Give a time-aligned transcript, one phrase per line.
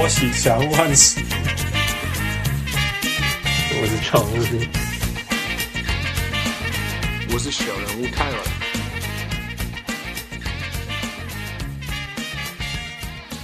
[0.00, 1.20] 我是小人物汉斯，
[3.72, 4.32] 我是常务，
[7.32, 8.36] 我是小人物泰尔。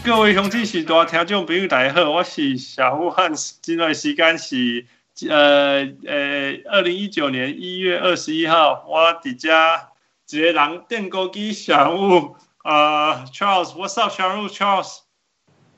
[0.04, 3.57] 各位乡亲是大听众朋友，大家好，我是小武汉斯。
[3.61, 4.86] 今日时间是
[5.29, 9.89] 呃呃二零一九年一月二十一号，我伫家
[10.30, 15.00] 一个人电锅机小人物呃 Charles，What's up，小人物 Charles？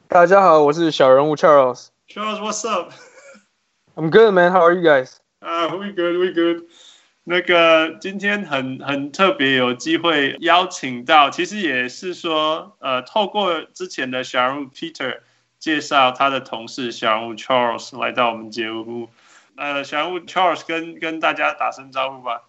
[0.08, 1.88] 大家好，我是小人物 Charles。
[2.08, 4.52] Charles，What's up？I'm good, man.
[4.52, 5.16] How are you guys?
[5.40, 6.62] 啊、uh,，We good, we good.
[7.24, 15.18] 那个今天很很特别，有机会邀请到，其实也是说，呃，透过之前的小人物 Peter
[15.58, 19.08] 介绍他的同事小人物 Charles 来到我们节目。
[19.56, 22.44] 呃，小人物 Charles 跟跟大家打声招呼吧。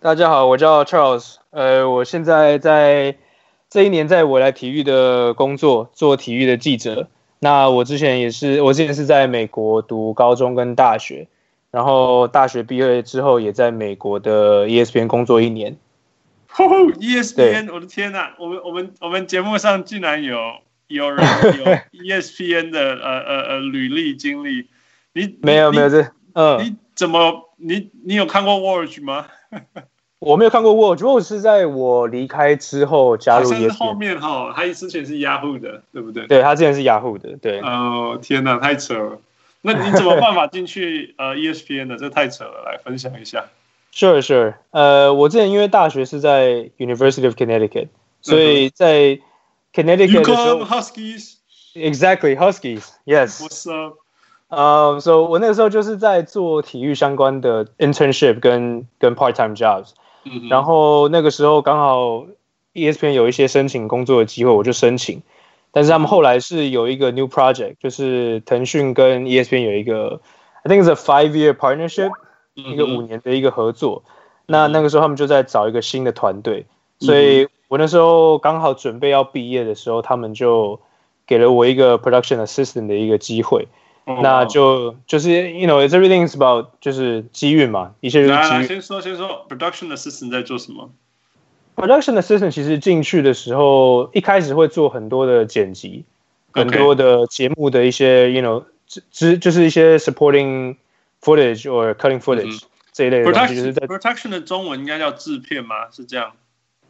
[0.00, 1.36] 大家好，我叫 Charles。
[1.50, 3.18] 呃，我现在在。
[3.72, 7.08] 这一年在我来体育的工作，做体育的记者。
[7.38, 11.26] 那我之前也是，我之前是在美国读高中跟大学，
[11.70, 15.78] 然后大学毕业之后也在美国的 ESPN 工作一年。
[16.58, 16.68] 哦
[17.00, 18.34] ，ESPN，我的天哪！
[18.38, 20.36] 我们我们我们节目上竟然有
[20.88, 21.64] 有人 有
[22.04, 24.68] ESPN 的呃呃呃履历经历。
[25.14, 26.02] 你没有没有这
[26.34, 29.28] 嗯，你怎么你你有看过 Watch 吗？
[30.24, 33.76] 我没有看过 Watch，Watch 是在我离开之后加入 ESPN。
[33.76, 36.24] 后面哈，他之前是 Yahoo 的，对不对？
[36.28, 37.58] 对，他之前是 Yahoo 的，对。
[37.58, 39.18] 哦，天哪，太扯了！
[39.62, 41.96] 那你怎么办法进去呃 ESPN 的？
[41.96, 43.46] 这太扯了，来分享一下。
[43.92, 44.54] Sure, sure。
[44.70, 47.88] 呃，我之前因为大学是在 University of Connecticut，
[48.20, 49.18] 所以在
[49.74, 51.34] Connecticut 的时候 Huskies。
[51.74, 52.90] Exactly, Huskies.
[53.06, 53.40] Yes.
[53.42, 53.96] What's up?
[54.50, 59.90] 呃，所以我那个时候就是在做体育相关的 internship 跟跟 part time jobs。
[60.48, 62.26] 然后那个时候刚好
[62.74, 65.22] ESPN 有一些申请工作的机会，我就申请。
[65.72, 70.20] 但是他们后来是有一个 new project，就是腾讯跟 ESPN 有一个
[70.62, 72.10] ，I think it's a five year partnership，
[72.54, 74.04] 一个五年的一个合作。
[74.46, 76.66] 那那个时候他们就在找一个新的团队，
[76.98, 80.78] 所以我那时候刚好准备要毕业的时候，他们就
[81.26, 83.66] 给了我一个 production assistant 的一个机会。
[84.04, 88.66] Oh, 那就就是，you know, it's everything is about 就是机运嘛，一切就是机运。
[88.66, 90.90] 先说先说，production assistant 在做什么
[91.76, 96.04] ？production assistant 其实进去的时候，一开始会做很多的剪辑.
[96.50, 98.64] 很多的节目的一些，you know，
[99.12, 100.76] 只就是一些 supporting
[101.22, 103.54] footage or cutting footage、嗯、这一类的东西。
[103.54, 105.88] 就是在 production 的中文应该叫制片吗？
[105.92, 106.32] 是这样？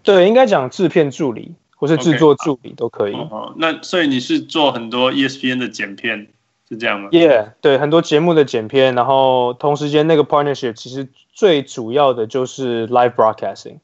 [0.03, 3.13] 对，应该讲制片助理或是制作助理都可以。
[3.13, 6.27] 哦、oh,，那所以你是做很多 ESPN 的剪片？
[6.73, 13.77] 是这样吗？Yeah，对，很多节目的剪片，然后同时间那个 partnership 其实最主要的就是 live broadcasting，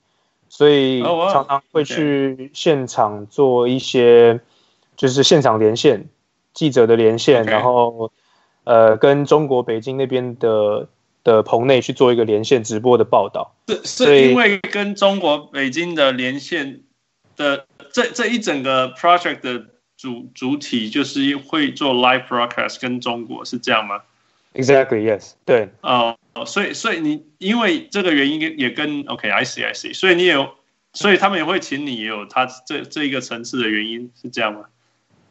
[0.48, 4.40] 所以常常会去现场做一些
[4.96, 6.08] 就是现场连线
[6.54, 8.10] 记者的连线，然后
[8.64, 10.88] 呃跟中国北京那边的
[11.24, 13.52] 的棚内去做一个连线直播的报道。
[13.66, 16.80] 是是因为跟中国北京的连线
[17.36, 19.66] 的这这一整个 project 的。
[19.98, 24.00] 主主体就是会做 live broadcast 跟中国是这样吗
[24.54, 25.68] ？Exactly, yes，对。
[25.82, 30.48] 哦、uh,，所以所以你因为这个原因也跟 OK，I、okay, see, I see，所以你也有，
[30.92, 34.60] 所以他们也会请你也有他这这一个层次的原因是这样吗？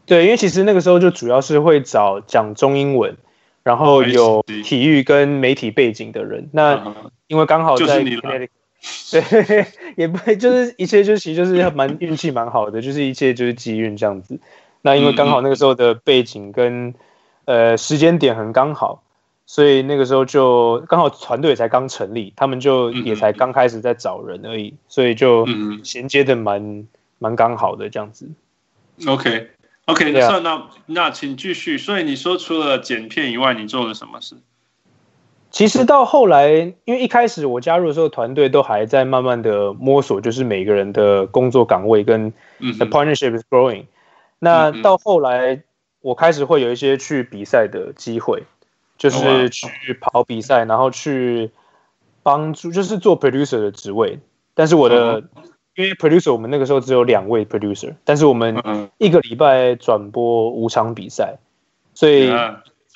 [0.05, 3.15] 对，因为其实那个时候就主要是会找讲中英文，
[3.63, 6.49] 然后有体育跟媒体背景的人。
[6.51, 6.93] 那
[7.27, 8.47] 因为刚好在就是你了。
[9.11, 9.65] 对，
[9.95, 14.39] 也不会，就是一切就其实就是蛮运气蛮好的，就是一切就是机运这样子。
[14.81, 16.93] 那因为刚好那个时候的背景跟
[17.45, 19.01] 呃时间点很刚好，
[19.45, 25.47] 所以那个时候就刚好团队才刚成立，他们就也才刚开始在找人而已，所以就
[25.83, 26.85] 衔接的蛮
[27.17, 28.29] 蛮刚好的这样子。
[29.05, 29.49] OK
[29.85, 31.77] OK，那那那请继续。
[31.77, 34.35] 所以你说除了剪片以外，你做了什么事？
[35.49, 36.49] 其实到后来，
[36.85, 43.85] 因为一开始我加入的时候，团队都还在慢慢的摸索，就是每个人的工作岗位跟 the partnership is growing。
[44.39, 45.63] 那到后来，
[46.01, 48.43] 我开始会有一些去比赛的机会，
[48.97, 51.49] 就是去跑比赛，然后去
[52.21, 54.19] 帮助，就是做 producer 的职位。
[54.53, 55.23] 但是我的，
[55.75, 58.61] 因为 producer 我们那个时候只有两位 producer，但是我们
[58.97, 61.37] 一个礼拜转播五场比赛，
[61.93, 62.29] 所以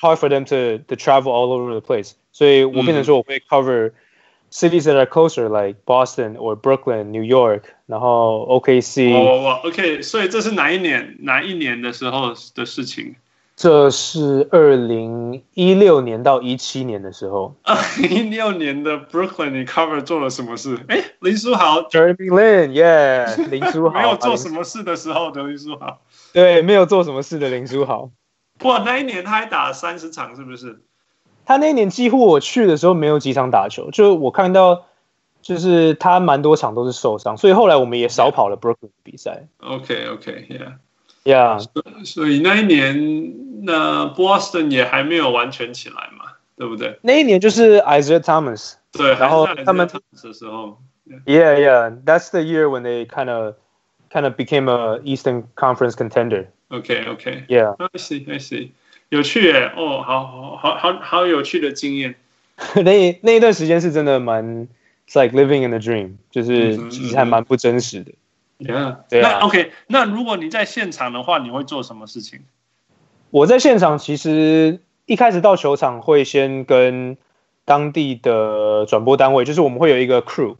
[0.00, 2.12] hard for them to to travel all over the place。
[2.32, 3.92] 所以我变成说我会 cover
[4.50, 9.12] cities that are closer like Boston or Brooklyn, New York，然后 OKC。
[9.14, 11.16] 哦，OK，所以这是哪一年？
[11.20, 13.16] 哪一年的时候的事情？
[13.56, 17.54] 这是二零一六年到一七年的时候。
[17.62, 20.78] 二零一六年的 Brooklyn， 你 cover 做了什么事？
[20.88, 23.98] 哎，林书豪，Jeremy Lin，Yeah，林书豪。
[23.98, 26.02] 没有做什么事的时候的林书豪。
[26.34, 28.10] 对，没有做什么事的林书豪。
[28.63, 30.81] 哇，那一年他还打了三十场，是不是？
[31.45, 34.85] 他那一年几乎我去的时候没有几场打球，就我看到，
[35.41, 39.47] 就是他蛮多场都是受伤，所以后来我们也少跑了 Brooklyn 比赛。
[39.59, 41.65] OK，OK，Yeah，Yeah。
[42.05, 46.99] 所以那一年，那 Boston 也还没有完全起来嘛，对不对？
[47.01, 50.77] 那一年就是 Isaiah Thomas，对，然后他们的时候
[51.25, 53.55] ，Yeah，Yeah，That's the year when they kind of
[54.11, 56.47] kind of became a Eastern Conference contender。
[57.97, 58.69] See。
[59.09, 59.69] 有趣耶！
[59.75, 62.15] 哦，好好好好好有趣的经验。
[62.83, 64.69] 那那一段时间是真的蛮
[65.05, 68.13] ，It's like living in a dream，就是其实还蛮不真实的。
[68.59, 69.39] Yeah，对啊。
[69.39, 72.39] 那 OK，那如果你在现场的话，你会做什么事情？
[73.31, 77.17] 我在现场其实一开始到球场会先跟
[77.65, 80.55] 当地的转播单位，就是我们会有一个 crew，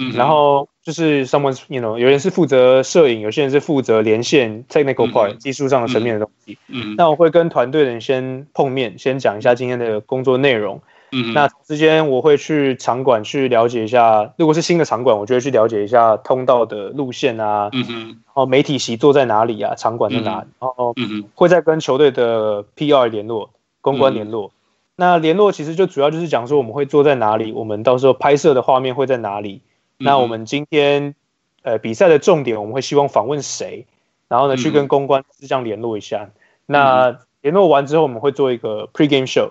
[0.00, 0.66] 嗯，然后。
[0.82, 6.56] 就是 someone，you know，有人是负责摄影，有些人是负责连线 technical part，技术上的层面的东西。
[6.68, 10.80] 嗯，那我会跟团队的人先碰面，先讲一下今天的工作内容。
[11.12, 17.68] 嗯，那之间我会去场馆去了解一下，如果是新的场馆，我就会去了解一下通道的路线啊。
[17.74, 19.74] 嗯哼，然后媒体席坐在哪里啊？
[19.74, 20.46] 场馆在哪里？
[20.60, 20.94] 然后
[21.34, 23.50] 会再跟球队的 PR 联络、
[23.82, 24.50] 公关联络。
[24.96, 29.60] 那联络其实就主要就是讲说我们会坐在哪里，我们到时候拍摄的画面会在哪里。
[30.02, 31.14] 那我们今天，
[31.62, 33.84] 呃，比赛的重点我们会希望访问谁，
[34.28, 36.30] 然后呢，去跟公关这样联络一下。
[36.64, 39.50] 那联络完之后，我们会做一个 pre-game show，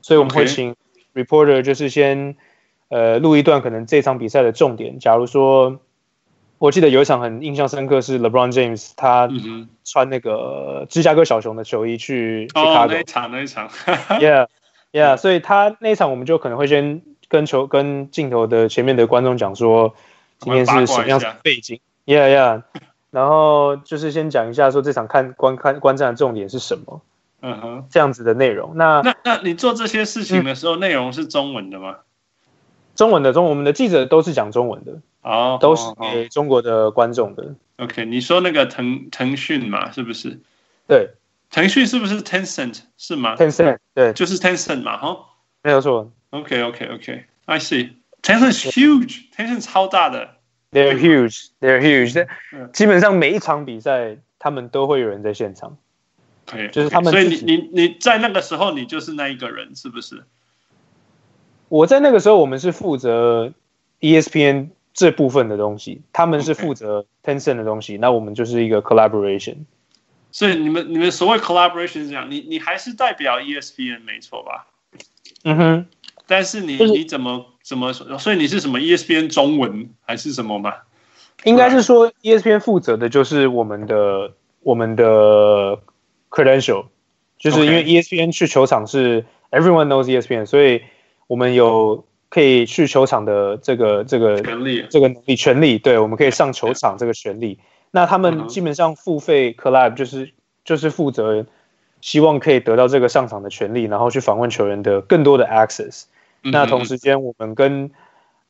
[0.00, 0.74] 所以我们会请
[1.12, 2.34] reporter 就是先，
[2.88, 4.98] 呃，录一段可能这场比赛的重点。
[4.98, 5.78] 假如说，
[6.56, 9.28] 我记得有一场很印象深刻是 LeBron James 他
[9.84, 14.46] 穿那个芝加哥小熊的球衣去哦，那一场那一场，Yeah
[14.92, 17.02] Yeah， 所以他那一场我们就可能会先。
[17.34, 19.92] 跟球跟镜头的前面的观众讲说，
[20.38, 22.62] 今天是什么样的背景？Yeah Yeah，
[23.10, 27.00] 然后就是先讲一下说这场看观看观战的重点是什么？
[27.40, 28.74] 嗯哼，这样子的内容。
[28.76, 31.96] 那那那你做这些事情的时候，内容是中文的吗？
[32.94, 34.92] 中文的，中文，我们的记者都是讲中文的
[35.22, 37.56] 哦，都是给中国的观众的。
[37.78, 40.38] OK，你说那个腾腾讯嘛，是不是？
[40.86, 41.10] 对，
[41.50, 45.18] 腾讯是不是 Tencent 是吗？Tencent 对，就是 Tencent 嘛，哈，
[45.64, 46.12] 没有错。
[46.30, 47.90] OK OK OK I see
[48.22, 50.36] Tencent is huge Tencent 超大的
[50.70, 52.28] They're huge They're huge
[52.72, 55.78] 基本上每一场比赛他们都会有人在现场，
[56.44, 57.10] 对，就是他们。
[57.10, 60.22] 所以你你你在那个时候你就是那一个人是不是？
[61.68, 63.54] 我在那个时候我们是负责
[64.00, 69.64] ESPN 这部分的东西，他们是负责 Tencent 的东西，那我们就是一个 collaboration。
[70.30, 74.66] 所以你们你们所谓 collaboration 是这样，你你还是代表 ESPN 没错吧？
[75.44, 75.86] 嗯哼。
[76.26, 78.18] 但是你你怎么怎么说？
[78.18, 80.74] 所以你是什么 ESPN 中文还是什么吗？
[81.44, 84.32] 应该是说 ESPN 负责的就是我们的
[84.62, 85.78] 我们的
[86.30, 86.86] credential，
[87.38, 90.80] 就是因为 ESPN 去球场是 everyone knows ESPN，所以
[91.26, 97.58] 我们有可以去球场的这个这个权利，这个能力权利，对，我们可以上球场这个权利。
[97.90, 100.32] 那他们基本上付费 collab 就是
[100.64, 101.44] 就是负责
[102.04, 106.02] 希望可以得到这个上场的权利，然后去访问球员的更多的 access。
[106.42, 107.90] 那同时间，我们跟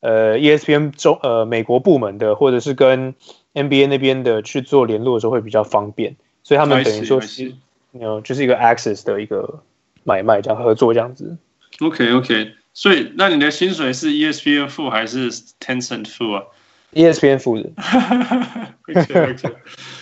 [0.01, 3.15] 呃 ESPN 中呃美国部门的，或者是跟
[3.53, 7.55] NBA 那边的去做联络的时候会比较方便，所以他们等于说是，
[7.93, 9.61] 有就是一个 access 的一个
[10.03, 11.37] 买卖这样合作这样子。
[11.79, 15.31] OK OK，所以那你的薪水是 ESPN 付还是
[15.61, 16.43] Tencent 付啊
[16.93, 17.69] ？ESPN 付的。
[18.89, 19.55] OK OK，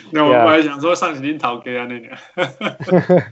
[0.09, 2.17] 那我 我还想说上几天逃给啊那个。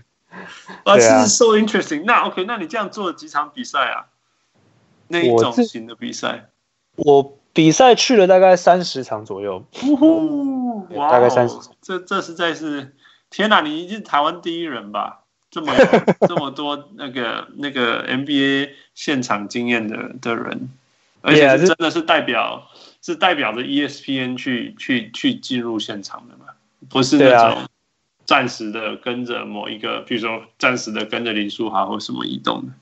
[0.84, 2.04] 啊，这是 so interesting。
[2.06, 4.06] 那 OK，那你这样做了几场比赛啊？
[5.08, 6.50] 那一种型的比赛，
[6.96, 11.74] 我比赛去了大概三十场左右，呜呼，大概三十场。
[11.82, 12.96] 这这实在是
[13.30, 13.62] 天哪！
[13.62, 15.24] 你是台湾第一人吧？
[15.50, 15.74] 这么
[16.30, 20.70] 这么多那个那个 NBA 现场经验的的人，
[21.20, 22.70] 而且是真的是代表
[23.02, 26.46] 是代表着 ESPN 去去去进入现场的嘛？
[26.90, 27.64] 不是那种
[28.25, 32.74] 暂时的跟着某一个，比如说暂时的跟着林书豪或什么移动的。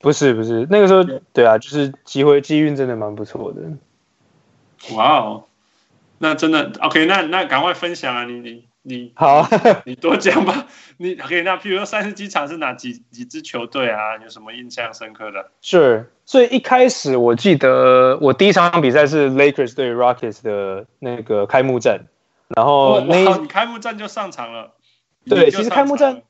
[0.00, 1.02] 不是不是，那个时候
[1.32, 3.62] 对啊，就是机会机运真的蛮不错的。
[4.94, 5.44] 哇哦，
[6.18, 8.24] 那真的 OK，那那赶快分享啊！
[8.24, 9.44] 你你你好，
[9.84, 10.66] 你多讲吧。
[10.98, 14.16] 你 OK，那譬如说三十几场是哪几几支球队啊？
[14.22, 15.50] 有什么印象深刻的？
[15.62, 22.06] 是，所以一开始我记得我第一场比赛是 Lakers 对 Rockets 的那个开幕战，
[22.54, 24.70] 然后那你开幕战就上场了。
[25.28, 26.22] 对，其实开幕战，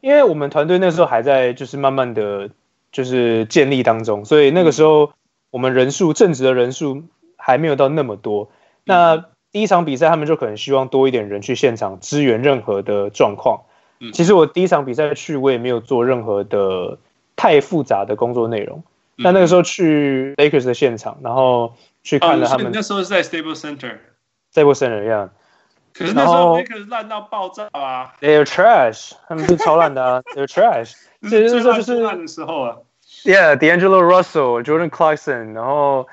[0.00, 2.50] 因为我们团队那时候还在就是慢慢的。
[2.92, 5.12] 就是建立当中，所以那个时候
[5.50, 7.02] 我们人数正职的人数
[7.36, 8.48] 还没有到那么多。
[8.84, 13.64] 那第一场比赛，他们就可能希望多一点人去现场支援任何的状况。
[14.14, 16.96] 其实我第一场比赛去，我也没有做任何的
[17.34, 18.82] 太复杂的工作内容。
[19.22, 22.70] 但那个时候去 Lakers 的现场，然后去看了他们。
[22.72, 25.30] 那时候是在 Staples Center，Staples Center 一样。
[25.96, 30.92] 可是那时候 Lakers 烂到爆炸啊！They're trash，他们是超烂的啊！They're trash。
[31.22, 32.76] 这那时候就是烂的时候啊。
[33.24, 36.06] Yeah，D'Angelo Russell，Jordan Clarkson，然后，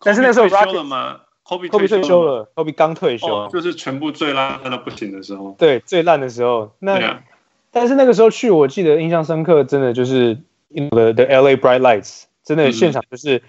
[0.00, 5.54] 但是那时候 Kobe 退休了吗？Kobe 退休了，Kobe 刚退休，就是全部最烂烂到不行的时候。
[5.58, 6.72] 对，最烂的时候。
[6.80, 7.22] 那，
[7.70, 10.34] 但是那个时候去，我记得印象深刻，真的就是
[10.70, 12.24] The The LA Bright Lights。
[12.42, 13.42] 真的现场就是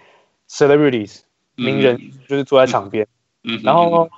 [0.48, 1.22] celebrities、
[1.58, 3.08] 嗯、名人，就是坐在场边。
[3.44, 4.10] 嗯，然后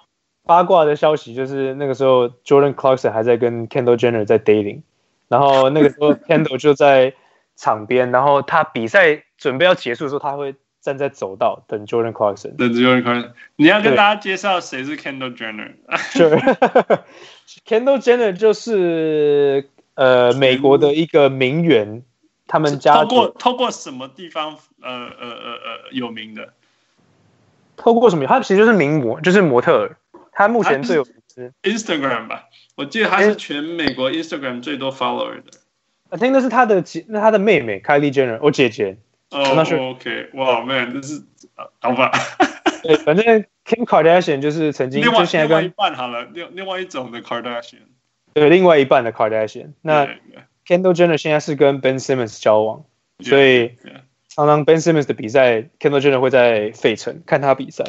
[0.45, 4.81] 八卦的消息就是那个时候 Jordan Clarkson 还在跟 Kendall Jenner 在 dating，
[5.27, 7.13] 然后那个时候 Kendall 就在
[7.55, 12.55] 场边，然后他比赛准备要结束的时候，他会站在走道等 Jordan Clarkson。
[12.57, 15.73] 等 Jordan Clarkson，你要跟大家介绍谁是 Kendall Jenner？
[15.97, 16.29] 是
[17.65, 22.03] Kendall Jenner 就是呃美国的一个名媛。
[22.45, 26.53] 他们家透过透过什么地方呃呃呃呃有名的？
[27.77, 28.27] 透过什么？
[28.27, 29.97] 他其实就是名模，就是模特儿。
[30.33, 32.49] 他目前最有名是 Instagram 吧？
[32.75, 35.51] 我记得他是全美国 Instagram 最多 follower 的。
[36.09, 38.97] 我听的是他的姐，那他的妹妹 Kylie Jenner，我姐姐。
[39.31, 41.23] 哦、oh,，OK，哇、wow,，Man，这是
[41.79, 42.11] 好吧？
[42.83, 43.25] 对，反正
[43.65, 47.87] Kim Kardashian 就是曾经另外就现在跟另外一半好了，另另外一种的 Kardashian。
[48.33, 49.73] 对，另外一半的 Kardashian。
[49.81, 50.09] 那。
[50.65, 52.85] Kendall Jenner 现在是跟 Ben Simmons 交往
[53.17, 53.75] ，yeah, 所以
[54.29, 57.83] 常常 Ben Simmons 的比赛，Kendall Jenner 会在费城看他比赛。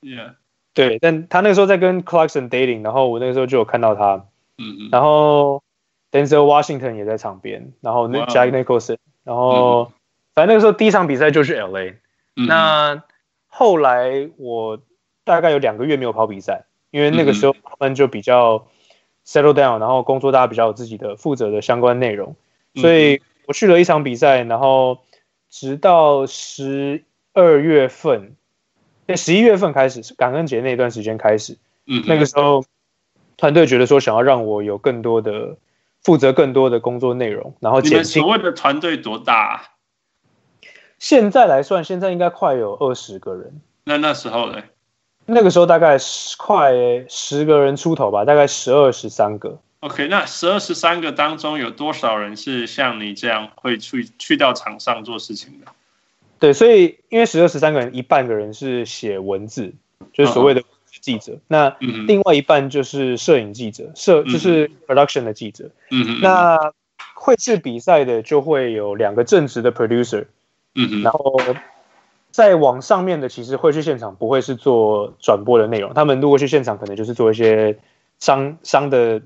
[0.00, 0.34] Yeah.
[0.74, 4.24] 对，但他那个时候在跟 Clarkson dating，然后我那个时候就有看到他。
[4.58, 4.88] 嗯嗯。
[4.92, 5.62] 然后
[6.10, 9.92] Denzel Washington 也在场边，然后 Jack Nicholson，然后
[10.34, 11.94] 反正那个时候第一场比赛就是 LA。
[12.34, 13.02] 那
[13.48, 14.80] 后来我
[15.24, 18.66] 大概有两个月没有跑比赛，因为那个时候他们就比较。
[19.22, 22.34] settle down，然后工作大家比较有自己的负责的相关内容，
[22.74, 24.98] 所以我去了一场比赛，然后
[25.48, 28.34] 直到十二月份，
[29.10, 32.64] 在十一月份开始，感恩节那段时间开始，嗯，那个时候
[33.36, 35.56] 团队觉得说想要让我有更多的
[36.02, 37.80] 负责更多的工作内容，然后。
[37.80, 39.62] 你们所谓的团队多大啊？
[41.00, 43.60] 现在来算，现在应该快有二十个人。
[43.82, 44.62] 那那时候呢？
[45.26, 46.72] 那个时候大概十快
[47.08, 49.58] 十个人出头吧，大概十二十三个。
[49.80, 55.66] OK，那十二十三个当中有多少人是像你这样会去去到场上做事情的？
[56.40, 59.72] 对，所以因为十二十三个人，一半的人是写文字，
[60.12, 60.62] 就是所谓的
[61.00, 61.34] 记者。
[61.34, 61.40] Uh.
[61.46, 61.76] 那
[62.08, 65.70] 另外一半就是摄影记者，摄就是 production 的记者。
[65.90, 66.20] 嗯嗯。
[66.20, 66.58] 那
[67.14, 70.26] 会去比赛的就会有两个正职的 producer。
[70.74, 71.02] 嗯嗯。
[71.02, 71.36] 然后。
[72.32, 75.92] 再往上面的其实会去现场，不会是做转播的内容。
[75.94, 77.76] 他们如果去现场，可能就是做一些
[78.20, 79.20] 商商的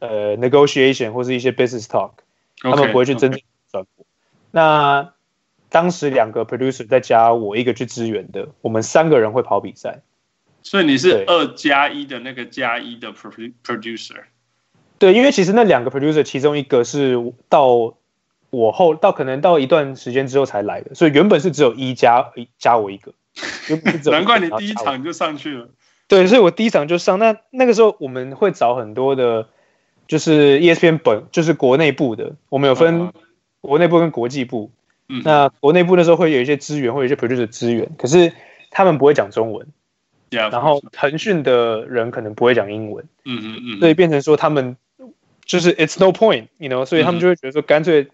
[0.00, 2.10] 呃 negotiation 或是一些 business talk。
[2.58, 4.04] 他们不会去真正转播。
[4.50, 5.13] 那
[5.74, 10.02] 当时两个 producer 再加我一个去支援的，我们三个人会跑比赛。
[10.62, 14.22] 所以你是二加一的那个加一的 producer。
[15.00, 17.16] 对，因为其实那两个 producer 其中一个是
[17.48, 17.96] 到。
[18.50, 23.12] 我后到可能到一段时间之后才来的，所以原本是只有一加一加我 一个，
[24.12, 25.68] 难怪你第一场就上去了。
[26.06, 27.18] 对，所以我第一场就上。
[27.18, 29.48] 那那个时候我们会找很多的，
[30.06, 32.36] 就是 ESPN 本，就是国内部的。
[32.48, 33.12] 我们有分
[33.60, 34.70] 国内部跟国际部。
[34.72, 34.83] 嗯。
[35.06, 38.32] 那国内部那时候会有一些资源，会有一些 producer 资源，可是
[38.70, 39.66] 他们不会讲中文。
[40.30, 43.04] 然后腾讯的人可能不会讲英文。
[43.24, 43.78] 嗯嗯嗯。
[43.80, 44.76] 所以变成说他们
[45.44, 48.08] 就是 It's no point，you know，所以他们就会觉得说干脆。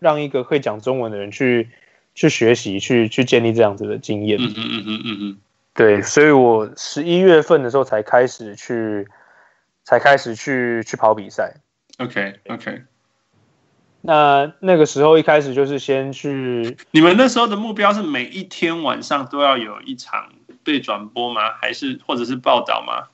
[0.00, 1.70] 让一个会讲中文的人去
[2.14, 4.38] 去学习，去去建立这样子的经验。
[4.40, 5.38] 嗯嗯嗯嗯嗯嗯。
[5.74, 9.08] 对，所以我十一月份的时候才开始去，
[9.82, 11.56] 才开始去去跑比赛。
[11.98, 12.82] OK OK。
[14.00, 16.76] 那那个时候一开始就是先去。
[16.90, 20.28] 你们那时候的目标是每一天晚上都要有一场
[20.64, 21.52] 被转播吗？
[21.60, 23.08] 还是或者是报道吗？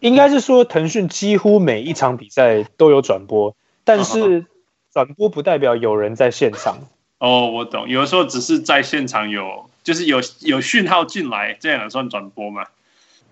[0.00, 4.46] 应该是说腾讯几乎每一场比赛都有转播，但是。
[4.92, 6.76] 转播不代表有人在现场
[7.16, 7.88] 哦，我懂。
[7.88, 12.66] 有的时候只是在现场有，就是有有讯号进来，这样也算转播吗？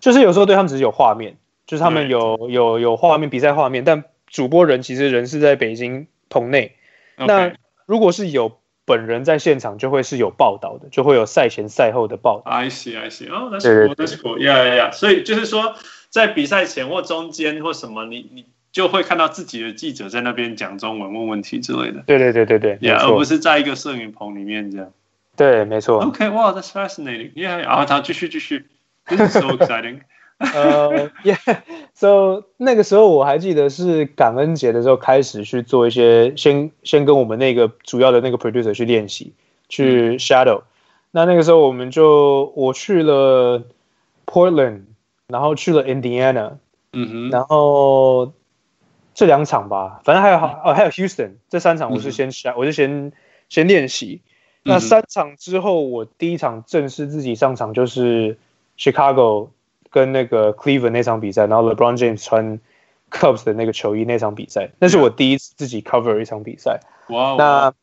[0.00, 6.76] 就是有时候对他们只是有画面，就是他们有有有画面，比赛画面，但主播人其实人是在北京棚内。
[7.20, 7.26] Okay.
[7.26, 7.52] 那
[7.86, 12.50] 如果是有本人在现场，就会是有报道的，就会有赛前赛后的报道。
[12.50, 13.30] I see, I see.
[13.30, 14.92] 哦，那是那是 cool，yeah, yeah, yeah.
[14.92, 15.76] 所以就是说，
[16.08, 18.46] 在比赛前或中间或什么，你你。
[18.72, 22.04] 就会看到自己的记者在那边讲中文、问问题之类的。
[22.06, 24.92] 对对对对对，yeah, 而不是在一个摄影棚里面这样。
[25.34, 26.00] 对，没错。
[26.04, 27.32] OK，哇，that's fascinating。
[27.32, 28.66] Yeah，然后他继续继续
[29.06, 30.02] ，This is so exciting。
[30.40, 39.34] 呃，Yeah，So 那个时候我还记得是感恩节的时候开始去做一些，先先跟我们那个主要的那个 producer 去练习，
[39.68, 40.62] 去 shadow。
[41.10, 43.62] 那那个时候我们就我去了
[44.24, 44.84] Portland，
[45.28, 46.52] 然后去了 Indiana，
[46.92, 48.32] 嗯哼，然后
[49.14, 53.12] 这两场吧，反正还有好哦还有 Houston，这三场我是先下，我就先
[53.48, 54.22] 先练习。
[54.62, 58.38] 那三场之后，我第一场正式自己上场就是
[58.78, 59.48] Chicago
[59.90, 62.60] 跟那个 Cleveland 那场比赛，然后 LeBron James 穿
[63.10, 66.80] Cubs 的那个球衣那场比赛，那是我第一次自己 cover 一场比赛。
[67.08, 67.36] 哇！
[67.36, 67.74] 那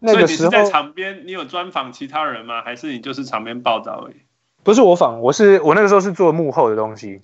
[0.00, 2.62] 那个时候在场边，你有专访其他人吗？
[2.62, 4.16] 还是你就是场边报道而已？
[4.62, 7.22] 不是我访，我是我那个时候是做幕后的东西，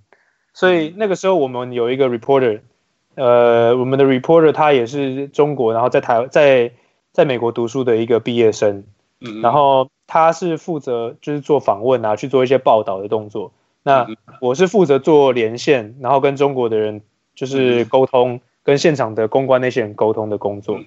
[0.52, 2.60] 所以那个时候我们有一个 reporter，
[3.14, 6.72] 呃，我们的 reporter 他也是中国，然后在台在。
[7.14, 8.82] 在美国读书的一个毕业生，
[9.20, 13.52] 嗯，然后他是负责就是做访问啊，去做一些报道的动作。
[13.84, 14.08] 那
[14.40, 17.02] 我是负责做连线，然后跟中国的人
[17.36, 20.78] 就是沟通，跟现场的公关那些人沟通的工作。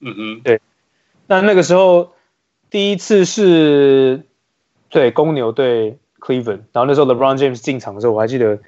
[0.00, 0.60] 嗯嗯，对。
[1.26, 2.12] 那那个时候
[2.68, 4.24] 第一次是
[4.88, 8.58] 对公牛对 Cleveland，然后那时候 LeBron James 进场的时候，我还记得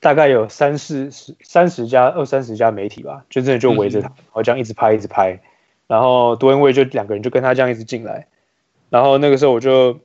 [0.00, 5.40] 大概有三四十、三十家、二三十家媒体吧，就真的就围着他，然后这样一直拍，一直拍。
[5.86, 8.26] 然后 Dwyane Wade 就两个人就跟他这样一直进来，
[8.90, 10.00] 然后那个时候我就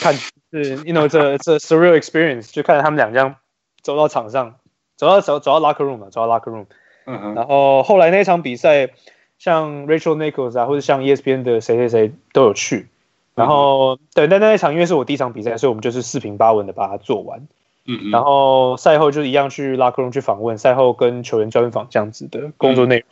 [0.00, 3.36] 看是，you know，这这 surreal experience，就看着他们俩这样
[3.82, 4.56] 走到场上，
[4.96, 6.66] 走到走走到 locker room 嘛，走到 locker room，
[7.06, 8.90] 嗯嗯，然后后来那场比赛，
[9.38, 12.88] 像 Rachel Nichols 啊，或者像 ESPN 的谁谁谁都有去，
[13.34, 17.40] 然后对，但那一场因为是我第一场比赛，所以我们就是四平八稳的把它做完，
[17.86, 23.06] 嗯嗯，然后赛后就一样去 locker room 去访问，赛后跟球员专访这样子的工作内容，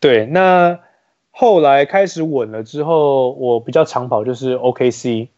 [0.00, 0.78] 对，那。
[1.38, 5.28] 后来开始稳了之后，我比较长跑就是 OKC，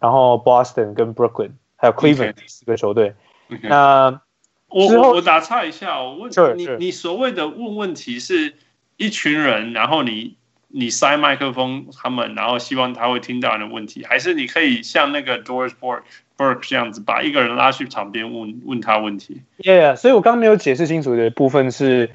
[0.00, 3.14] 然后 Boston 跟 Brooklyn 还有 Cleveland 四个球队。
[3.50, 3.68] Okay.
[3.68, 4.20] 那
[4.68, 6.76] 我我打岔一下，我问 sure, 你，sure.
[6.78, 8.54] 你所谓的问问题是
[8.96, 10.36] 一群人，然后你
[10.68, 16.02] 你塞麦克风他们，然后希望他会听到你的问题，还是你可以像那个 Doris Burke
[16.36, 22.10] Burke 这样子，把一个人拉去场边问问他问题？Yeah，所以我刚刚没有解释清楚的部分是，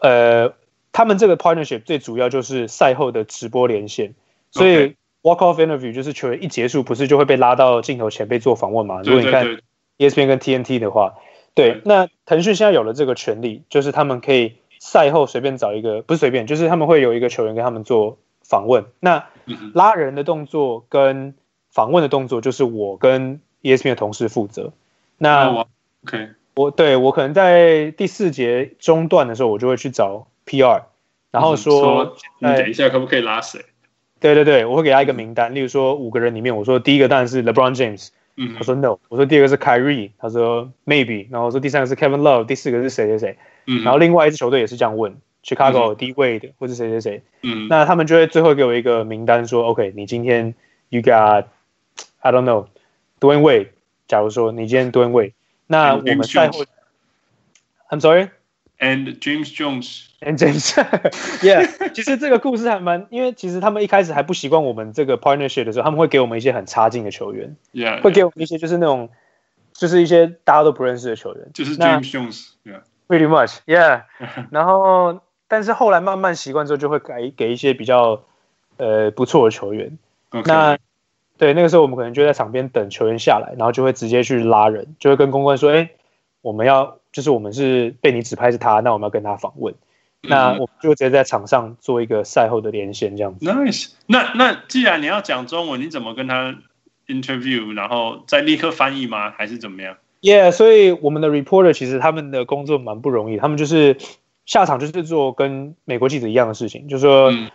[0.00, 0.54] 呃。
[0.90, 4.14] 他们这个 partnership 最主要就是赛后的直播连线，
[4.50, 9.02] 所以 walk off interview 就是球员一结束，不是就会被拉到镜头前被做访问嘛？
[9.02, 9.58] 如果你看
[9.98, 11.14] ESPN 跟 TNT 的话，
[11.54, 18.84] 对，那腾讯现在有了这个权利，就是他们可以赛后随便找一个，不是随便，就是他们会有一个球员跟他们做访问。
[19.00, 19.26] 那
[19.74, 21.34] 拉人的动作跟
[21.70, 24.72] 访问的动作，就是我跟 ESPN 的同事负责。
[25.18, 25.66] 那
[26.04, 30.26] OK，我对我可能在第四节中段的时候，我就会去找。
[30.48, 30.84] PR，
[31.30, 33.66] 然后说，说你等一下可不可以拉谁？
[34.20, 50.54] 对对对，我会给他一个名单，例如说五个人里面，我说第一个当然是 LeBron James，嗯，他说 No，我说第二个是 Kyrie，他说 Maybe，然后我说第三个是 Kevin Love，第四个是谁谁谁，嗯，然后另外一支球队也是这样问，Chicago D Wade 或者谁谁谁，嗯，那他们就会最后给我一个名单说，OK，你今天
[50.88, 51.44] You got
[52.20, 53.68] I don't know，Dwyane Wade，
[54.06, 55.32] 假如说你今天 Dwyane Wade，
[55.66, 56.64] 那我们赛后
[57.90, 58.30] ，I'm sorry。
[58.80, 60.04] And James Jones.
[60.20, 69.10] And James，yeah， 其实这个故事还蛮，因为其实他们一开始还不习惯我们这个 partnership 的时候，他们会给我们一些很差劲的球员，yeah，会给我们一些就是那种，
[69.72, 74.02] 就是一些大家都不认识的球员，就是 James Jones，yeah，pretty much，yeah，
[74.50, 78.22] 然后但是后来慢慢习惯之后，就会给给一些比较
[78.76, 79.98] 呃不错的球员
[80.30, 80.46] ，okay.
[80.46, 80.78] 那
[81.36, 85.90] 对那个时候我们可能就在场边等球员下来，然后就会直接去拉人，就会跟公关说，哎，
[86.48, 86.96] 我们要。
[87.10, 89.74] 就是我们是被你指派是他，那我们要跟他访问，
[90.22, 93.46] 嗯、那我们就直接在场上做一个赛后的连线，这样子。
[93.46, 93.92] Nice。
[94.06, 96.54] 那那既然你要讲中文，你怎么跟他
[97.08, 99.30] interview，然后再立刻翻译吗？
[99.30, 103.96] 还是怎么样？Yeah，所以我们的 reporter 其实他们的工作蛮不容易，他们就是
[104.44, 107.50] 下场就是做跟美国记者一样的事情，就是说，嗯、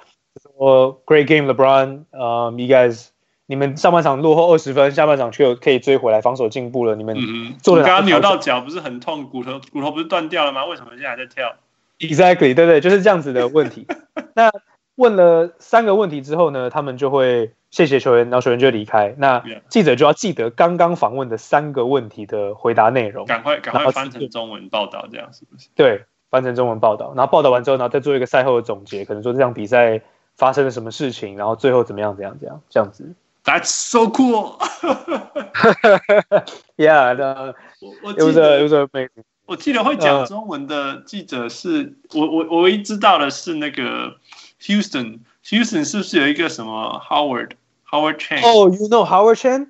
[0.58, 3.12] 说 Great game, LeBron，呃、guys。
[3.45, 6.95] 你们上半场落后二十分，下半场却可以追回来，防守进步了。
[6.95, 7.15] 你们
[7.62, 10.65] 做的刚刚扭到脚不是很痛，骨头骨头不是断掉了吗？
[10.65, 11.53] 为什么现在还在跳
[11.99, 13.86] ？Exactly，对对，就是这样子的问题。
[14.34, 14.49] 那
[14.95, 19.13] 问了三个问题之后呢，他们就会谢谢球员，然后球员就离开。
[19.17, 25.67] 那记者就要记得刚刚访问的三个问题的回答内容，赶快赶快翻成中文报道，这样是不是？
[25.75, 30.01] 对，翻成中文报道，然后报道完之后，然后再做一个赛后的总结，可能说这场比赛
[30.36, 33.13] 发生了什么事情，然后最后怎么样，怎样，怎样，这样子。
[33.44, 34.58] That's so cool.
[36.76, 37.54] Yeah, the,
[38.02, 38.62] 我记得
[39.46, 44.14] 我记得会讲中文的记者是我我我唯一知道的是那个
[44.61, 47.52] Houston Houston 是不是有一个什么 Howard
[47.90, 48.42] Howard Chan？
[48.42, 49.68] 哦，You know Howard Chan？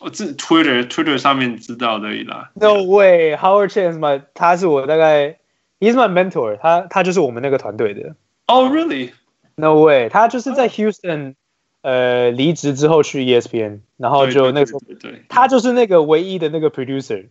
[0.00, 2.50] 我这 Twitter Twitter 上面知道的啦。
[2.54, 5.38] No way，Howard Chen 是 my，他是我大概，
[5.80, 8.14] He's my mentor，他他就是我们那个团队的。
[8.46, 11.34] Oh really？No way，他就是在 Houston，
[11.83, 14.79] 呃，离职之后去 ESPN，然后就那个时候，
[15.27, 17.27] 他就是那个唯一的那个 producer。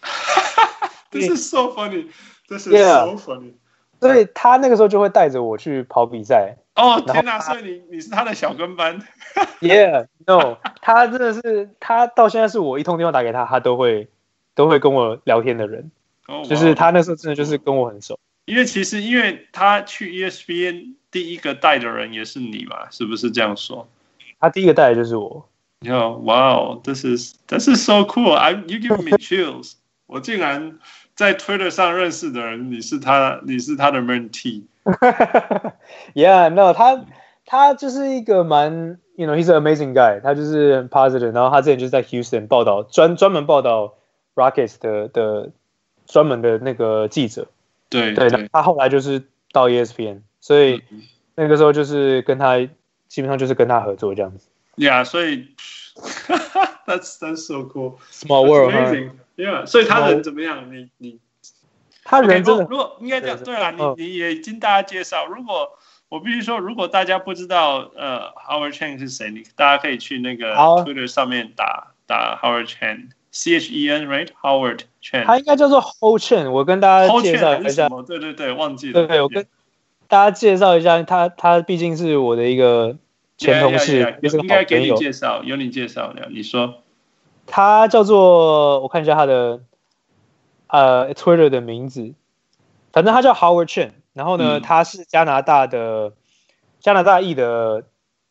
[1.10, 3.54] This is so funny，This is so funny。
[3.98, 6.56] 所以他那个时候就会带着我去跑比赛。
[6.74, 7.40] 哦天哪！
[7.40, 9.00] 所以你你是他的小跟班？
[9.60, 14.08] Yeah，No，他真的是他到现在是我一通电话打给他，他都会
[14.54, 15.90] 都会跟我聊天的人。
[16.26, 18.20] 哦，就是他那时候真的就是跟我很熟。
[18.47, 23.87] 因为其实因为他去 ESPN 第一个带的人也是你嘛，是不是这样说？
[24.39, 25.47] 他第一个带的就是我。
[25.81, 28.33] 哟，哇哦，This is This is so cool.
[28.33, 29.73] I you give me chills.
[30.05, 30.79] 我竟然
[31.15, 34.63] 在 Twitter 上认识的人，你是他，你是他的 mentee。
[36.13, 37.05] Yeah，no， 他
[37.45, 40.21] 他就是一个蛮，you know，he's an amazing guy。
[40.21, 43.95] 他就是很 positive，然后他之前就是在 Houston 报道，专专门报道
[44.35, 45.51] Rockets 的的
[46.05, 47.47] 专门的那个记者。
[47.88, 49.22] 对对，对，他后来就是
[49.52, 50.82] 到 ESPN，所以
[51.34, 52.58] 那个时候就是跟他
[53.08, 54.48] 基本上就是跟他合作这样子。
[54.76, 55.54] Yeah，所以
[56.86, 57.96] that's that's so cool。
[58.12, 59.12] Small world。
[59.36, 60.72] Yeah，所以他人怎么样？
[60.72, 61.20] 你你，
[62.04, 65.26] 他人真的，如果应该这样，对啊，你你也已经大家介绍。
[65.26, 72.66] 如果我必须说，如果大家不知道呃 Howard Chen 是谁，你大家可以去那个 Twitter 上面打打 Howard
[73.32, 76.50] Chen，C H E N，right？Howard Chen，他应该叫做 Ho Chen。
[76.50, 78.92] 我跟大家介绍一下，对对对，忘记了。
[78.92, 79.46] 对对，我跟
[80.06, 82.96] 大家介绍一下，他他毕竟是我的一个
[83.36, 86.82] 前同事，应该给你介绍，由你介绍的，你说。
[87.50, 89.60] 他叫做我看一下他的
[90.66, 92.12] 呃 Twitter 的名字，
[92.92, 96.12] 反正他叫 Howard Chen，然后呢，嗯、他是加拿大的
[96.78, 97.84] 加拿大裔的，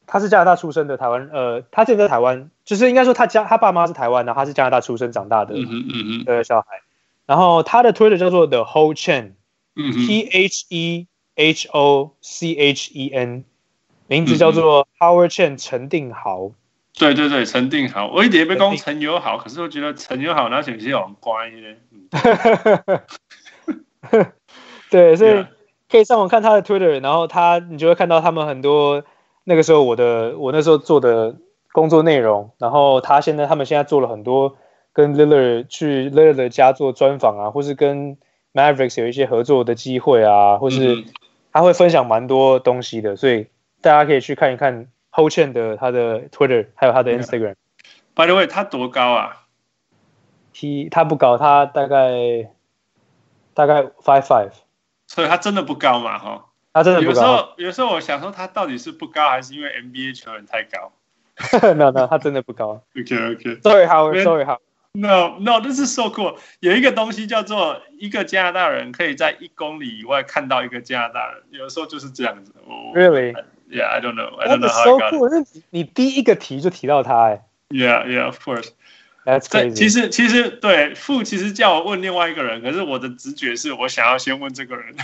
[0.06, 6.82] 他是加拿大出生的台湾，呃，他现在在台湾，就是应该说他家他爸妈是台湾的，他是加拿大出生长大的嗯嗯的小孩，
[7.26, 9.32] 然后他的 Twitter 叫做 The Whole Chain，
[9.78, 13.46] 嗯，T H E H O C H E N，
[14.08, 16.52] 名字叫做 Howard Chen 陈定豪。
[17.00, 23.02] 对对对，陈定豪，我一直被讲陈友好，可是我觉得陈友好那些是很乖的。
[24.92, 25.46] 对，所以
[25.90, 29.06] 可以上网看他的 Twitter，然后他你就会看到他们很多
[29.46, 31.38] 那个时候我的我那时候做的
[31.78, 34.58] 工作内容，然后他现在他们现在做了很多
[34.94, 38.18] 跟 Lillard 去 Lillard 的家做专访啊，或是跟
[38.52, 41.06] Mavericks 有一些合作的机会啊，或是
[41.54, 43.46] 他会分享蛮多东西的，所以
[43.80, 44.88] 大家可以去看一看。
[45.12, 47.56] Ho Chen 的他的 Twitter 还有他的 Instagram。
[48.16, 49.46] By the way，他多高啊？
[50.54, 52.52] 他他不高，他大概
[53.54, 54.52] 大概 five five。
[55.08, 56.18] 所以他真的不高嘛？
[56.20, 57.10] 哈，他真的不高。
[57.10, 60.92] 有时候有时候我想说，他到底是不高，还是因为 NBA 球员太高
[61.76, 62.84] ？No No，他真的不高。
[63.00, 63.60] OK OK。
[63.62, 64.60] Sorry Howard，Sorry Howard。
[64.94, 66.38] No No，this is so cool。
[66.60, 72.54] 有一个东西叫做一个加拿大人可以在一公里以外看到一个加拿大人，有时候就是这样子。
[72.96, 74.36] Really？Yeah, I don't know.
[74.38, 75.18] I don't know how I got it.
[75.18, 75.46] Cool.
[75.70, 77.44] 你第一个提就提到他哎。
[77.70, 78.70] Yeah, yeah, of course.
[79.26, 79.74] That's crazy.
[79.74, 84.96] 其实其实对傅其实叫我问另外一个人，可是我的直觉是我想要先问这个人。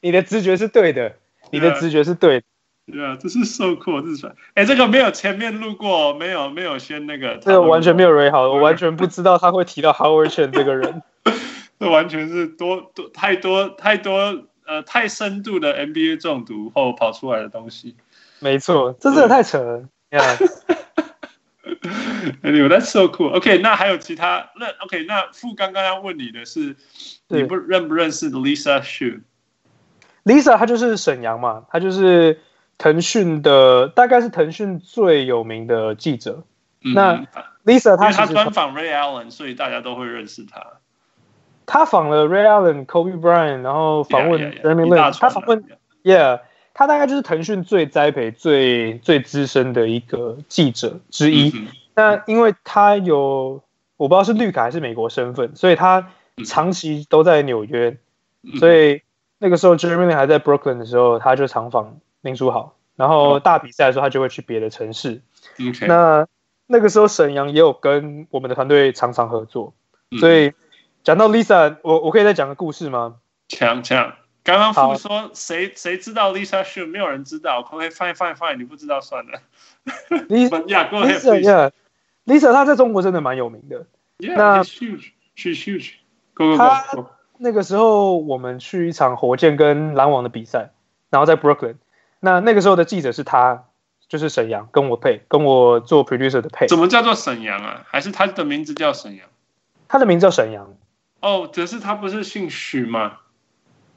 [0.00, 1.16] 你的直觉是对的，
[1.50, 2.46] 你的直觉是对的。
[2.86, 7.36] Yeah, 这是 so cool，这是哎，这个没有前面录过，没有没有先那个。
[7.38, 11.02] 这个完全没有 re 好，我完全不知道他会提到 Howard Chen 这个人。
[11.78, 14.46] 这完全是多多太多太多。
[14.68, 17.94] 呃，太深度的 NBA 中毒后跑出来的东西，
[18.40, 19.88] 没错，这真的太扯了。
[22.42, 23.28] Anyway，that's so cool。
[23.28, 24.50] OK，那还有其他？
[24.58, 26.74] 那 OK，那傅刚刚要问你的是，
[27.28, 32.40] 你不认不认识 Lisa Shu？Lisa 她就是沈阳嘛，她就是
[32.78, 36.44] 腾讯的，大概是腾讯最有名的记者。
[36.84, 37.26] 嗯、那
[37.64, 40.64] Lisa 她她专访 Ray Allen，所以大家都会认识她。
[41.68, 45.18] 他访了 Ray Allen、Kobe Bryant，然后访问 Jeremy Lin。
[45.18, 45.64] 他访问
[46.04, 51.50] ，Yeah，他大概就是腾讯最栽培、最最资深的一个记者之一。
[51.56, 53.60] 嗯、那因为他有
[53.96, 56.06] 我不知道是绿卡还是美国身份，所以他
[56.44, 57.98] 长期都在纽约。
[58.44, 59.02] 嗯、所以
[59.38, 62.76] 那个时候 Jeremy Lin 还在 Brooklyn 的时候，他就常访林书豪。
[62.96, 65.22] 然后大比赛的时候，他就会去别的城市。
[65.58, 66.26] 嗯、那
[66.66, 69.72] 那个时候沈阳也有跟我们的团队常常合作，
[70.20, 70.52] 所以。
[71.06, 73.18] 讲到 Lisa，我我可以再讲个故事吗？
[73.46, 77.60] 讲讲，刚刚傅说谁谁知道 Lisa Shu，没有人知道。
[77.60, 79.38] OK fine fine fine，你不知道算了。
[80.26, 81.70] Lisa yeah
[82.24, 83.86] Lisa 她在中国真的蛮有名的。
[84.18, 85.92] Yeah, 那 huge, she's huge.
[86.34, 86.58] Go, go, go.
[86.58, 87.08] 她
[87.38, 90.72] 那个时候我们去一场火箭跟篮网的比赛，
[91.08, 91.76] 然后在 Brooklyn。
[92.20, 93.64] 那那个时候的记者是他，
[94.08, 96.66] 就是沈阳跟我配，跟我做 producer 的配。
[96.66, 97.84] 怎么叫做沈阳啊？
[97.88, 99.26] 还是他的名字叫沈阳？
[99.88, 100.74] 他的名字叫沈阳。
[101.20, 103.18] 哦，只是他不是姓许吗？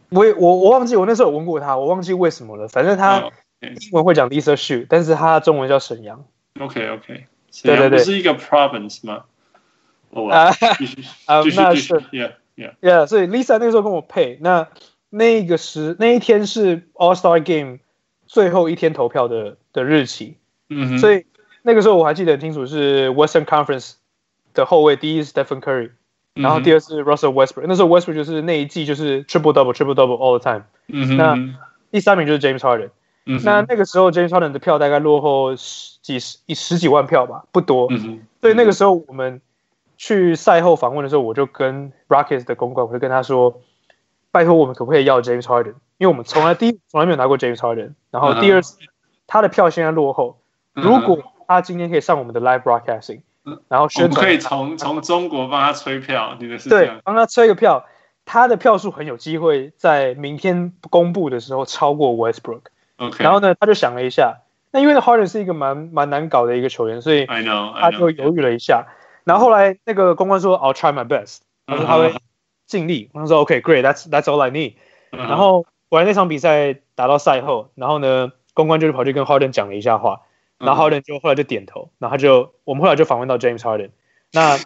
[0.10, 2.68] 我我我忘记我那时候有问过他，我忘记为什么了。
[2.68, 3.30] 反正他
[3.62, 6.26] 英文会讲 Lisa Xu，但是他中文叫沈阳。
[6.60, 7.26] OK OK，
[7.64, 9.26] 对对对，是一个 province 吗？
[10.32, 10.50] 啊
[11.26, 14.68] 啊， 那是 Yeah Yeah Yeah，所以 Lisa 那个时候跟我配，那
[15.12, 17.78] 那个时那一天是 All Star Game
[18.30, 20.38] 最后一天投票的的日期。
[20.70, 21.26] 嗯哼，所以
[21.64, 23.96] 那个时候我还记得很清楚，是 Western Conference
[24.54, 25.90] 的后卫，第一是 Stephen Curry。
[26.36, 30.64] 然后第二是 Russell Westbrook，那时候 Westbrook 就是那一季就是 triple double triple double all the time。
[30.88, 31.36] 嗯那
[31.92, 32.92] 第三名就是 James Harden。
[33.26, 33.42] 嗯。
[33.44, 37.88] 那那个时候 James Harden 的票大概落后十几十十几万票吧，不多。
[37.90, 38.22] 嗯。
[38.40, 39.42] 所以那个时候我们
[39.98, 43.60] 去赛后访问的时候，我就跟 Rockets 的公关，我就跟他说
[44.32, 45.76] ：“拜托我们可不可以要 James Harden？
[45.98, 47.94] 因为我们从来第一从来没有拿过 James Harden。
[48.12, 48.78] 然后第二次
[49.28, 50.40] 他的票现在落后，
[50.74, 53.22] 如果他今天可以上我们的 live broadcasting。”
[53.68, 57.86] 然后宣传可以从从中国帮他吹票，你的是对，帮他催个票，
[58.24, 62.62] 他的票数很有机会在明天公布的时候超过 Westbrook。
[62.98, 68.86] OK，然后呢，他就想了一下，那因为 Harden 是一个蛮蛮难搞的一个球员，所以 I know 他就犹豫了一下。
[69.24, 72.14] 然后后来那个公关说 I'll try my best，他说他会
[72.70, 73.10] 尽力。
[73.14, 74.76] 他说 OK great，that's that's all I need。
[75.10, 80.22] 然后果然那场比赛打到赛后，然后呢，公关就是跑去跟 Harden 讲了一下话。
[80.60, 83.92] 然后 Harden 就后来就点头，然后他就我们后来就访问到 James Harden。
[84.34, 84.60] 那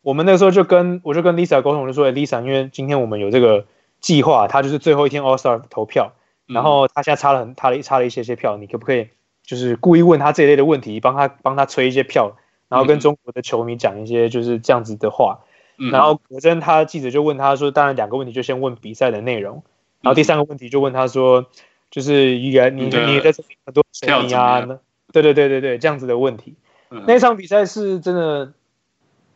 [0.00, 3.66] 我们那时候就跟我就跟 Lisa 沟通，就说 Lisa，因为今天我们有这个
[4.00, 6.12] 计划，他就是最后一天 All Star 投票，
[6.46, 9.08] 然后他现在差了很差了差了一些些票，你可不可以
[9.44, 12.36] 就是故意问他这一类的问题，帮他帮他催一些票，
[12.68, 15.40] 然后跟中国的球迷讲一些就是这样子的话。
[15.90, 19.64] 然后果真他记者就问他说，当然两个问题就先问比赛的内容，
[20.00, 21.46] 然后第三个问题就问他说，
[21.90, 24.66] 就是你你你在这里很多球迷啊。
[25.12, 26.54] 对对对对对，这样子的问题。
[26.90, 28.54] 嗯、那场比赛是真的，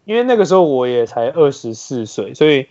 [0.06, 2.66] 因为那个时候我也才二十四岁，所以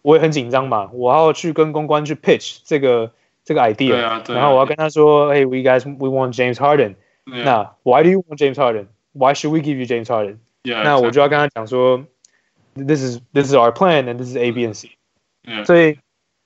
[0.00, 0.88] 我也很紧张嘛。
[0.94, 3.10] 我要去跟公关去 pitch 这个
[3.44, 6.94] 这个 idea，对啊对啊，然后我要跟他说：“，hey，we guys we want James Harden。
[7.26, 8.86] 那 why do you want James Harden?
[9.12, 10.38] Why should we give you James Harden?
[10.62, 12.04] 那我就要跟他讲说
[12.77, 14.91] ：“This is this is our plan and this is A, B, and C。”
[15.45, 15.65] Yeah.
[15.65, 15.99] 所以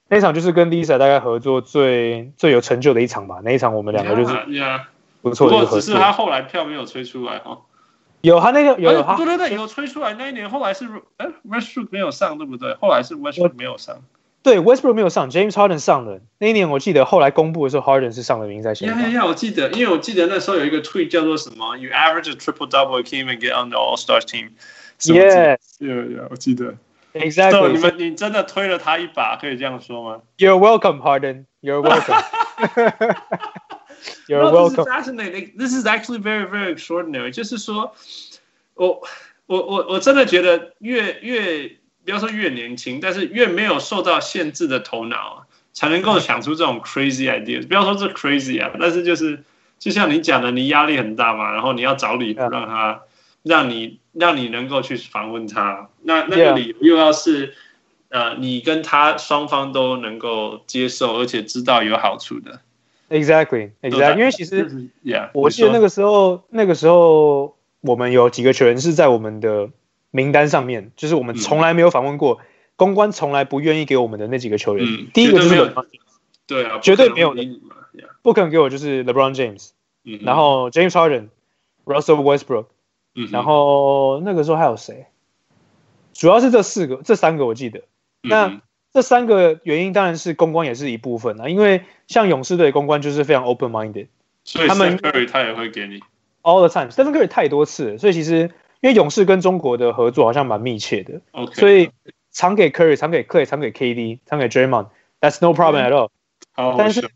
[0.10, 3.42] 那场就是跟 Lisa 大概合作最最有成就的一场吧。
[3.44, 4.34] 那一场我们两个就是。
[4.34, 4.82] Yeah, yeah.
[5.20, 7.62] 不错，不过只是他后来票没有催出来哦。
[8.22, 12.76] 有他那个有有他，对对对，有催出来那一年，后来是哎 Westbrook 没有上，对不对？
[12.76, 13.98] 后来是 Westbrook 没有上。
[14.44, 16.22] 对，Westbrook 没有上，James Harden 上了。
[16.38, 18.88] 那一年我记得后来公布的时候，Harden 是上了名在前。
[18.88, 19.26] 呀呀呀！
[19.26, 24.52] 我记得，因为我记得那时候有一个 tweet 叫做什么，You average a triple double, came and get on the All Stars team。
[25.05, 26.75] Yes，有有，我记得。
[27.15, 27.73] Exactly。
[27.73, 31.45] 你们你真的推了他一把，可以这样说吗？You're welcome, Harden.
[31.61, 32.25] You're welcome.
[34.27, 34.53] You're welcome.
[34.53, 35.53] No, this is fascinating.
[35.59, 37.31] This is actually very, very extraordinary.
[37.33, 37.95] 就是说，
[38.75, 39.03] 我
[39.47, 41.69] 我我我真的觉得越越
[42.05, 47.69] 不要说越年轻，但是越没有受到限制的头脑啊，才能够想出这种 crazy ideas。
[47.69, 49.43] 不要说这 crazy 啊，但是就是
[49.79, 53.03] 就像你讲的，你压力很大嘛，然后你要找理由让他
[53.43, 57.55] 让你让你能够去访问他，那那个理由又要是
[58.09, 62.61] 呃你跟他双方都能够接受，而且知道有好处的。
[63.11, 64.17] Exactly, exactly.
[64.17, 69.69] 因为其实，Yeah，我记得那个时候，那个时候我们有几个球员是在我们的
[70.11, 72.41] 名单上面，就是我们从来没有访问过，
[72.75, 74.87] 公关从来不愿意给我们的那几个球员。
[75.13, 75.75] 第一个就是，
[76.47, 77.43] 对啊，绝对没有的，
[78.23, 79.73] 不可能给我就是 LeBron James，
[80.23, 81.29] 然后 James Harden、
[81.85, 82.67] Russell Westbrook，
[83.31, 85.07] 然后那个时候还有谁？
[86.13, 87.83] 主要是这四个，这三个我记得。
[88.23, 88.61] 那
[88.93, 94.09] 这三个原因当然是公关也是一部分啊，因为像勇士队公关就是非常 open minded，
[94.45, 96.01] 所以他们 Curry 他也会给你
[96.43, 101.91] all the time，Stephen Curry 太多次了，所以其实因为勇士跟中国的合作好像蛮密切的，okay, 所以
[102.31, 106.11] 常给 Curry，常给 Clay，常给 KD，常给 Draymond，that's no problem at all。
[106.77, 107.11] 但是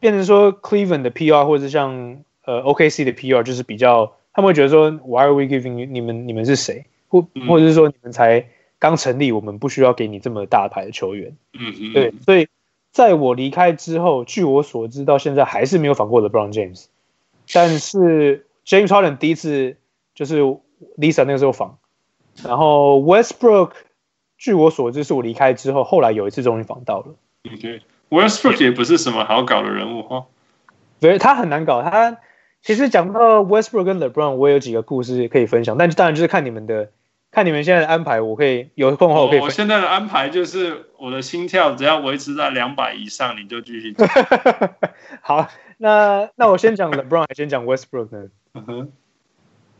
[0.00, 5.86] 变成说 Cleveland 的 PR 或者是像呃 OKC 的 PR 就是比较，他们会觉得说 Why are we giving you？
[5.86, 6.84] 你们你们是谁？
[7.08, 8.46] 或或者是说你们才？
[8.80, 11.34] 刚成立，我们不需要给你这么大牌的球员。
[11.54, 12.48] 嗯嗯，对，所以
[12.90, 16.86] 在我离开之后，据我所知，到现在还是没有访过 LeBron James。
[17.50, 19.78] 但是 James Harden 第一次
[20.14, 20.42] 就是
[20.98, 21.78] Lisa 那个时候访，
[22.42, 23.70] 然后 Westbrook，
[24.36, 27.14] 据我所知，是我离开之后，后来有一次终于访到了。
[27.50, 30.26] OK，Westbrook 也不是什么好搞的人物哈。
[31.00, 31.80] 对，他很难搞。
[31.82, 32.18] 他
[32.64, 36.90] 其实讲到 Westbrook 跟 LeBron，我也有几个故事可以分享，但当然就是看你们的。
[37.30, 39.40] 看你们现在的安排，我可以有空的话我可以。
[39.40, 44.08] 我现在的安排就是我的心跳只要维持在两百以上，你就继续讲。
[45.20, 45.48] 好，
[45.78, 48.28] 那那我先讲 LeBron，还先讲 Westbrook 呢？
[48.54, 48.92] 嗯哼，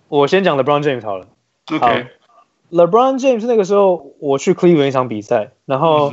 [0.09, 1.29] 我先讲 LeBron James 好了。
[1.71, 2.09] OK。
[2.73, 6.13] LeBron James 那个时候我去 Cleveland 一场比赛，然后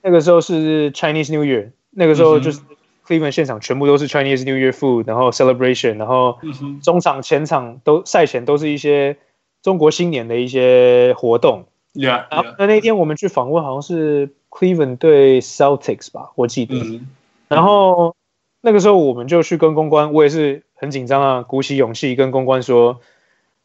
[0.00, 2.60] 那个时候是 Chinese New Year，那个时候就是
[3.08, 6.38] Cleveland 现场全部都是 Chinese New Year food，然后 celebration，然后
[6.82, 9.16] 中场前场都赛前都是一些
[9.62, 11.66] 中国新年的一些活动。
[11.94, 12.26] Yeah, yeah.
[12.30, 17.00] 然后那那天我们去访问好像是 Cleveland 对 Celtics 吧，我记得。
[17.48, 18.14] 然后
[18.60, 23.00] 那个时候我们就去跟公关，我也是很紧张啊，鼓起勇气跟公关说：“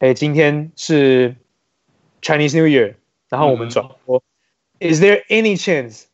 [0.00, 1.36] 哎，今天是。”
[2.24, 2.94] Chinese New Year，
[3.28, 4.22] 然后我们转播、
[4.78, 6.04] 嗯、，Is there any chance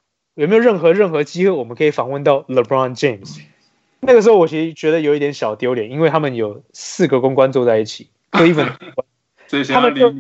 [0.41, 3.43] 有没有任何任何机会我们可以访问到 LeBron James？
[4.01, 8.73] 那个时候我其实觉得有一点小丢脸，因为他们有四个公关坐在一起，Cleveland，
[9.69, 10.11] 他们就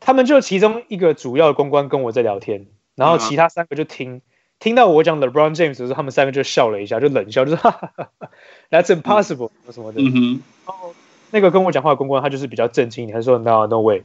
[0.00, 4.22] 他们就其中一个主要的公关跟我在聊天，然后其他三个就听、嗯、
[4.58, 8.30] 听到我讲 LeBron James 的时候，他们三个就笑了一下，就 冷笑，就说哈哈哈哈
[8.68, 10.02] That's impossible、嗯、什么的。
[10.02, 10.94] 嗯、然后
[11.30, 14.04] 那个跟我讲话的公关他就是比较震惊，他说 No No way。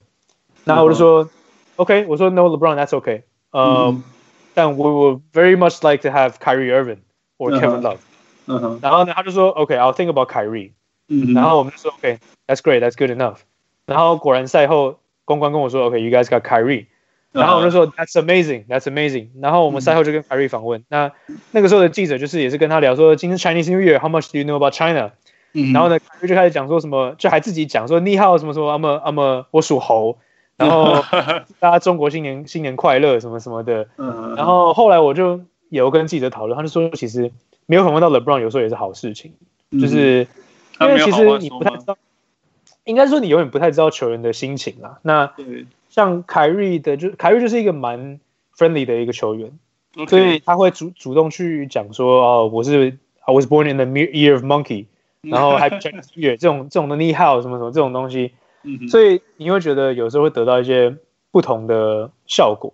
[0.64, 4.02] 然后我就说、uh-huh.，OK，我说 No LeBron，that's OK，呃、um, uh-huh.
[4.55, 6.99] 但 we would very much like to have Kyrie Irving
[7.39, 8.79] or Kevin Love。Uh-huh.
[8.83, 11.35] 然后呢，他就说 OK，I'll、okay, think about Kyrie。Uh-huh.
[11.35, 13.39] 然后我们就说 OK，that's great，that's good enough。
[13.87, 16.87] 然后果然赛后公关跟我说 OK，you、okay, guys got Kyrie。
[17.31, 19.29] 然后我就说 That's amazing，that's amazing。
[19.41, 20.81] 然后我们赛后就跟 Kyrie 访问。
[20.81, 20.85] Uh-huh.
[20.89, 21.13] 那
[21.51, 25.75] 那个时候的记者就是也是跟他聊说，今天 Chinese New Year，how much do you know about China？、Uh-huh.
[25.75, 30.19] 然后呢，Kyrie 就开始讲说什么，就还自己讲说你好什么什么，I'm a I'm a 我属猴。
[30.58, 30.96] 然后
[31.60, 33.88] 大家中国新年新年快乐什么什么的，
[34.38, 37.32] 然后后来我就有跟记者讨论，他就说其实
[37.66, 39.34] 没有访问到 LeBron 有时候也是好事情，
[39.72, 40.28] 就是
[40.80, 41.98] 因为其实你不太知道，
[42.84, 45.00] 应该说你永远不太知道球员的心情啦。
[45.02, 45.34] 那
[45.90, 48.20] 像凯瑞的，就凯瑞就是一个蛮
[48.56, 49.52] friendly 的一个球员，
[50.08, 54.86] 所以他会主主动去讲说哦，我是 I was born in the year of monkey，
[55.22, 58.34] 然后还 Chinese Year 这种这种的你好什么什么这种东西。
[58.90, 60.96] 所以你会觉得有时候会得到一些
[61.32, 62.74] 不同的效果，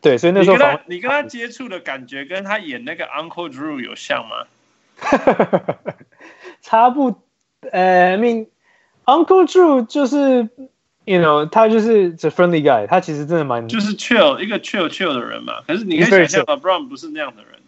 [0.00, 4.46] 对，所以那时候你跟他你跟他接触的感觉跟他演那个 Uncle Drew 有像吗？
[6.60, 7.14] 差不，
[7.70, 8.48] 呃，I mean
[9.04, 10.48] Uncle Drew 就是
[11.04, 15.60] ，you know，他就是 the friendly guy，他其实真的蛮就是 chill 一个 chill chill 的人嘛。
[15.66, 17.60] 可是你可以想象 LeBron 不是那样的人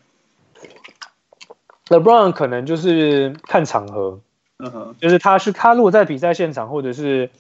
[1.89, 4.21] ，LeBron 可能就是看场合。
[4.59, 7.31] 嗯哼，就是他是他如果在比赛现场或者是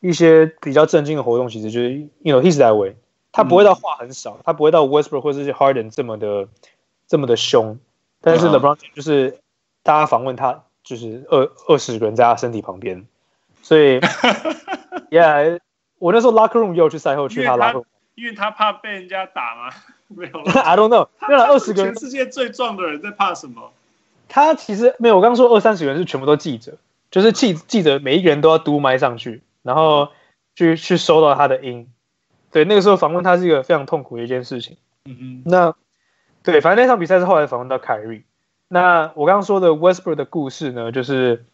[0.00, 2.96] 一些比较震惊的活动，其实就是，you know he's that way，
[3.32, 6.48] 他不会到话很少，他不会到 Westbrook 或者是 Harden 这么的
[7.06, 7.78] 这么的凶，
[8.20, 9.38] 但是 LeBron 就是
[9.82, 13.06] 大家访问他，就是二二十个人在他身体旁边，
[13.62, 14.00] 所以，
[15.10, 15.60] Yeah，
[15.98, 19.72] 我那时候 Locker Room 又去赛后去他 Locker Room，因为他怕被人家打吗？
[20.08, 23.72] 没有， I don't know，那二十个人，全世界最壮的人在怕什么？
[24.28, 26.78] 他其实没有，我刚刚说二三十个人是全部都记者，
[27.10, 30.08] 就是记记者每一个人都要嘟麦上去，然后
[30.54, 31.88] 去去收到他的音。
[32.50, 34.76] 对，那个时候访问他是一个非常痛苦的一件事情。
[35.04, 35.42] 嗯嗯。
[35.44, 35.74] 那
[36.42, 38.24] 对，反正那场比赛是后来访问到凯瑞。
[38.68, 41.44] 那我刚刚说的 Westbrook 的故事呢，就是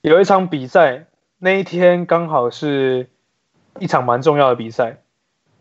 [0.00, 1.06] 有一场比赛，
[1.38, 3.10] 那一天刚好是
[3.78, 5.02] 一场蛮重要的比赛，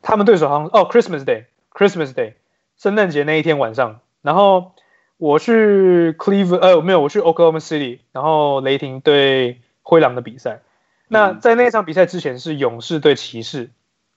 [0.01, 2.33] 他们对手好像哦 Christmas Day，Christmas Day，
[2.77, 4.71] 圣诞节那一天晚上，然后。
[5.17, 10.61] 我去 Cleveland，呃，没有，我去 Oklahoma City，然后雷霆对灰狼的比赛。
[11.07, 13.69] 那在那场比赛之前是勇士对骑士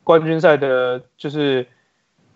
[0.05, 1.67] 冠军赛的，就是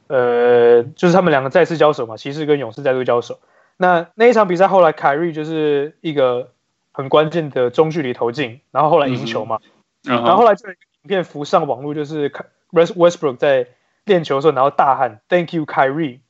[0.07, 3.41] 呃，就是他们两个再次交手嘛，骑士跟勇士再度交手。
[3.77, 6.53] 那那一场比赛后来凯瑞就是一个
[6.93, 9.59] 很关键的中距离投进，然后后来赢球嘛。
[10.03, 12.31] 然后后来就有一个影片浮上网络，就是
[12.71, 13.67] Westbrook 在
[14.05, 16.21] 练球的时候，然后大喊 “Thank you, Kyrie”。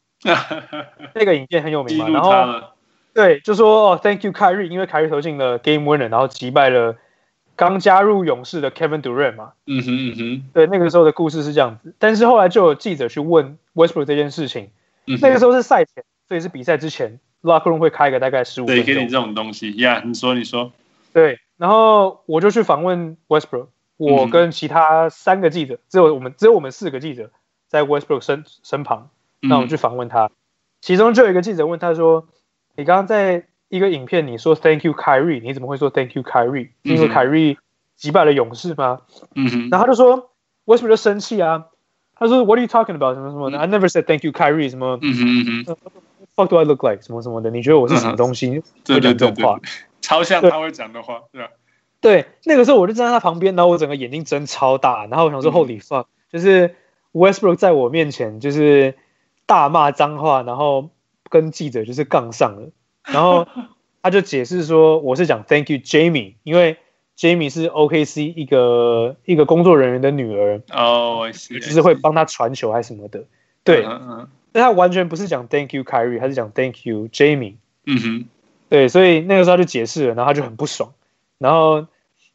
[1.14, 2.68] 那个影片很有名嘛，然后
[3.12, 6.96] 对，就说哦，Thank you Kyrie，因为凯瑞投进了 Game Winner，然后击败了
[7.54, 9.52] 刚加入勇士的 Kevin Durant 嘛。
[9.66, 14.70] 嗯哼嗯哼，对，那个时候的故事是这样子，但是后来就有记者去问 Westbrook 这件事情，
[15.06, 19.70] 嗯、那个时候是赛前，所以是比赛之前，Locker Room 会开个大概十五分钟，对，给你这种东西。
[19.76, 20.72] 呀，yeah, 你说你说，
[21.12, 27.30] 对，然后我就去访问 Westbrook，我跟其他三个记者，只有我们只有我们四个记者
[27.68, 29.10] 在 Westbrook 身身旁。
[29.48, 30.30] 那我们去访问他，
[30.80, 32.26] 其中就有一个记者问他说
[32.76, 36.70] ：“你刚刚在一个影片，你说 Thank you Kyrie，你怎么会说 Thank you Kyrie？
[36.82, 37.56] 因为凯瑞
[37.96, 39.00] 击败了勇士吗？”
[39.34, 39.68] 嗯哼。
[39.70, 40.30] 然后他就说
[40.66, 41.66] ：“为什么就生气啊？”
[42.16, 43.14] 他说：“What are you talking about？
[43.14, 44.70] 什么什么的？I never said Thank you Kyrie。
[44.70, 44.98] 什么？
[45.02, 45.76] 嗯哼嗯哼。
[46.36, 47.02] What do I look like？
[47.02, 47.50] 什么什么的？
[47.50, 48.62] 你觉得我是什么东西？
[48.88, 49.60] 会讲这种话？
[50.00, 51.48] 超像他会讲的话，对吧？
[52.00, 56.06] 对，那个时候我就站在他旁边，然后我整个眼睛睁超大，然后我想说 Holy fuck！
[56.30, 56.74] 就是
[57.12, 58.94] Westbrook 在我面前就是
[59.46, 60.90] 大骂脏话，然后
[61.28, 62.70] 跟记者就是杠上了，
[63.04, 63.46] 然后
[64.02, 66.78] 他就解释说我是讲 Thank you Jamie，因为
[67.16, 73.24] Jamie 是 OKC 一个一个工作人员的女儿哦，就是会帮他传球还是什么的，
[73.62, 73.84] 对，
[74.52, 77.54] 但他完全不是讲 Thank you Kyrie，他是讲 Thank you Jamie，
[77.86, 78.24] 嗯哼，
[78.68, 80.92] 对，所以那个时候他就解释了，然后他就很不爽，
[81.38, 81.86] 然后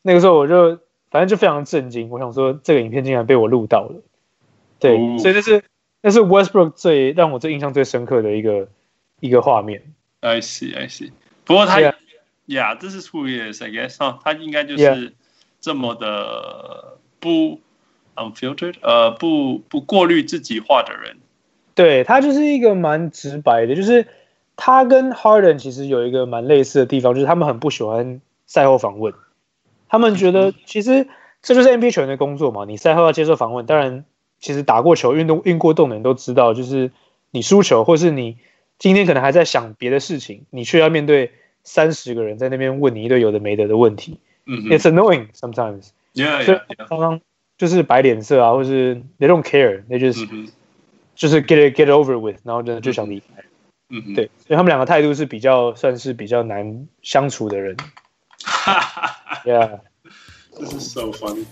[0.01, 0.80] 那个时候我就。
[1.12, 3.99] 反正就非常震惊，我想说这个影片竟然被我录到了，
[4.80, 5.64] 对，哦、所以这是
[6.02, 8.68] 那是 Westbrook 最让我最印象最深刻的一个
[9.20, 9.93] 一个画面。
[10.22, 11.12] I see, I see。
[11.45, 11.80] 不过他
[12.47, 13.97] ，Yeah, this is who he is, I guess。
[14.04, 15.14] 哦，他应该就是
[15.62, 17.60] 这么的不
[18.16, 21.18] unfiltered，呃，不不过滤自己话的人。
[21.76, 24.08] 对，他就是一个蛮直白的，就是
[24.56, 29.14] 他跟 Harden 其实有一个蛮类似的地方，就是他们很不喜欢赛后访问。
[29.88, 31.08] 他们觉得其实
[31.41, 33.66] 这就是 NBA 球员的工作嘛，你赛后要接受访问。
[33.66, 34.06] 当然，
[34.40, 36.92] 其实打过球、运动运过动的人都知道，就是
[37.32, 38.38] 你输球，或是你
[38.78, 41.32] 今天可能还在想别的事情，你却要面对
[41.64, 44.20] 三十个人在那边问你一堆有的没的的问题。
[44.46, 45.90] 嗯，It's annoying sometimes。
[46.14, 47.22] Yeah，刚刚
[47.58, 50.28] 就是摆脸色啊，或是 They don't care，那就是
[51.16, 53.26] 就是 get it get over with，然后真的就想离开。
[53.90, 57.76] 嗯，对，所以他们两个态度是比较算是比较难相处的人。
[58.42, 61.46] 哈哈哈 Yeah，This is so funny。